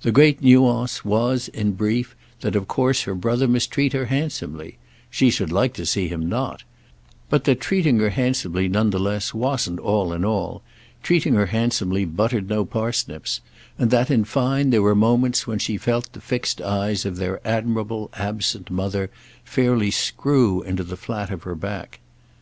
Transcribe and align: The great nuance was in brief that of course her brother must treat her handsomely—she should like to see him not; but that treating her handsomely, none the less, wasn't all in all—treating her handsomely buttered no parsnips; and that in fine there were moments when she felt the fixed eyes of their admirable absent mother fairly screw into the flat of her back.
The 0.00 0.12
great 0.12 0.40
nuance 0.40 1.04
was 1.04 1.48
in 1.48 1.72
brief 1.72 2.16
that 2.40 2.56
of 2.56 2.66
course 2.66 3.02
her 3.02 3.14
brother 3.14 3.46
must 3.46 3.70
treat 3.70 3.92
her 3.92 4.06
handsomely—she 4.06 5.28
should 5.28 5.52
like 5.52 5.74
to 5.74 5.84
see 5.84 6.08
him 6.08 6.26
not; 6.26 6.62
but 7.28 7.44
that 7.44 7.60
treating 7.60 7.98
her 7.98 8.08
handsomely, 8.08 8.66
none 8.66 8.88
the 8.88 8.98
less, 8.98 9.34
wasn't 9.34 9.78
all 9.80 10.14
in 10.14 10.24
all—treating 10.24 11.34
her 11.34 11.44
handsomely 11.52 12.06
buttered 12.06 12.48
no 12.48 12.64
parsnips; 12.64 13.42
and 13.78 13.90
that 13.90 14.10
in 14.10 14.24
fine 14.24 14.70
there 14.70 14.80
were 14.80 14.94
moments 14.96 15.46
when 15.46 15.58
she 15.58 15.76
felt 15.76 16.14
the 16.14 16.20
fixed 16.22 16.62
eyes 16.62 17.04
of 17.04 17.18
their 17.18 17.46
admirable 17.46 18.08
absent 18.14 18.70
mother 18.70 19.10
fairly 19.44 19.90
screw 19.90 20.62
into 20.62 20.82
the 20.82 20.96
flat 20.96 21.28
of 21.30 21.42
her 21.42 21.54
back. 21.54 22.00